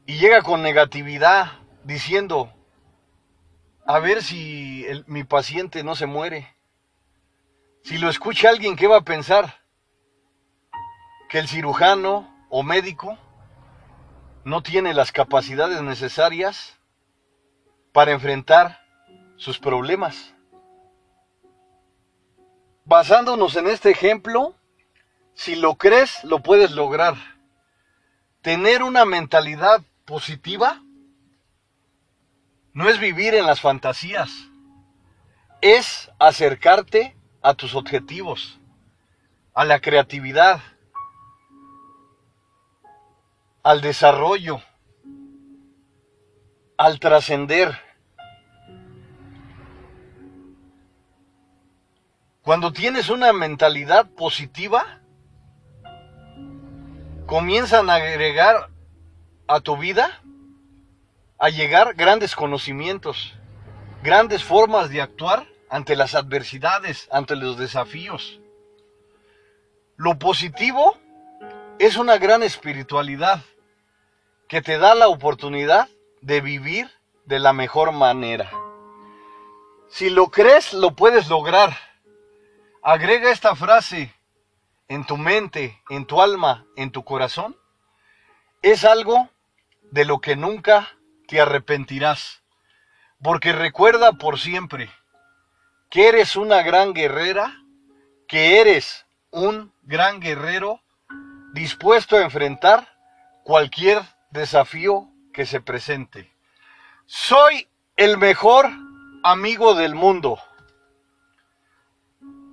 y 0.07 0.17
llega 0.17 0.41
con 0.41 0.63
negatividad 0.63 1.59
diciendo 1.83 2.51
a 3.85 3.99
ver 3.99 4.23
si 4.23 4.87
mi 5.05 5.23
paciente 5.23 5.83
no 5.83 5.95
se 5.95 6.07
muere. 6.07 6.57
Si 7.83 7.99
lo 7.99 8.09
escucha 8.09 8.49
alguien, 8.49 8.75
¿qué 8.75 8.87
va 8.87 8.97
a 8.97 9.01
pensar? 9.01 9.62
Que 11.33 11.39
el 11.39 11.47
cirujano 11.47 12.31
o 12.51 12.61
médico 12.61 13.17
no 14.43 14.61
tiene 14.61 14.93
las 14.93 15.11
capacidades 15.11 15.81
necesarias 15.81 16.77
para 17.91 18.11
enfrentar 18.11 18.85
sus 19.37 19.57
problemas. 19.57 20.35
Basándonos 22.85 23.55
en 23.55 23.65
este 23.65 23.89
ejemplo, 23.89 24.53
si 25.33 25.55
lo 25.55 25.73
crees, 25.73 26.23
lo 26.23 26.43
puedes 26.43 26.69
lograr. 26.69 27.15
Tener 28.43 28.83
una 28.83 29.03
mentalidad 29.03 29.81
positiva 30.05 30.83
no 32.73 32.89
es 32.89 32.99
vivir 32.99 33.33
en 33.33 33.47
las 33.47 33.59
fantasías, 33.59 34.29
es 35.61 36.11
acercarte 36.19 37.17
a 37.41 37.55
tus 37.55 37.73
objetivos, 37.73 38.59
a 39.55 39.65
la 39.65 39.79
creatividad, 39.79 40.61
al 43.63 43.79
desarrollo, 43.79 44.61
al 46.77 46.99
trascender. 46.99 47.79
Cuando 52.41 52.73
tienes 52.73 53.09
una 53.09 53.31
mentalidad 53.31 54.09
positiva, 54.09 54.99
comienzan 57.25 57.89
a 57.89 57.95
agregar 57.95 58.69
a 59.47 59.61
tu 59.61 59.77
vida, 59.77 60.21
a 61.39 61.49
llegar 61.49 61.93
grandes 61.93 62.35
conocimientos, 62.35 63.33
grandes 64.03 64.43
formas 64.43 64.89
de 64.89 65.01
actuar 65.01 65.47
ante 65.69 65.95
las 65.95 66.15
adversidades, 66.15 67.07
ante 67.13 67.37
los 67.37 67.57
desafíos. 67.57 68.41
Lo 69.95 70.19
positivo 70.19 70.97
es 71.79 71.95
una 71.95 72.17
gran 72.17 72.43
espiritualidad 72.43 73.41
que 74.53 74.61
te 74.61 74.77
da 74.77 74.93
la 74.93 75.07
oportunidad 75.07 75.89
de 76.21 76.39
vivir 76.39 76.87
de 77.25 77.39
la 77.39 77.53
mejor 77.53 77.91
manera. 77.91 78.51
Si 79.89 80.11
lo 80.11 80.27
crees, 80.27 80.73
lo 80.73 80.91
puedes 80.91 81.27
lograr. 81.27 81.75
Agrega 82.83 83.31
esta 83.31 83.55
frase 83.55 84.13
en 84.89 85.07
tu 85.07 85.17
mente, 85.17 85.81
en 85.89 86.05
tu 86.05 86.21
alma, 86.21 86.67
en 86.75 86.91
tu 86.91 87.03
corazón. 87.03 87.57
Es 88.61 88.85
algo 88.85 89.27
de 89.89 90.05
lo 90.05 90.19
que 90.21 90.35
nunca 90.35 90.87
te 91.27 91.41
arrepentirás. 91.41 92.43
Porque 93.23 93.53
recuerda 93.53 94.11
por 94.11 94.37
siempre 94.37 94.91
que 95.89 96.09
eres 96.09 96.35
una 96.35 96.61
gran 96.61 96.93
guerrera, 96.93 97.59
que 98.27 98.61
eres 98.61 99.07
un 99.31 99.73
gran 99.81 100.19
guerrero 100.19 100.79
dispuesto 101.53 102.17
a 102.17 102.21
enfrentar 102.21 102.87
cualquier 103.43 104.03
desafío 104.33 105.09
que 105.31 105.45
se 105.45 105.61
presente. 105.61 106.33
Soy 107.05 107.67
el 107.95 108.17
mejor 108.17 108.69
amigo 109.23 109.75
del 109.75 109.95
mundo. 109.95 110.39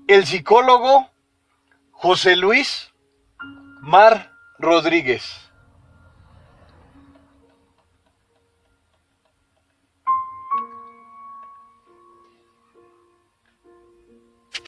El 0.06 0.26
psicólogo 0.26 1.10
José 1.92 2.36
Luis 2.36 2.92
Mar 3.80 4.32
Rodríguez. 4.58 5.49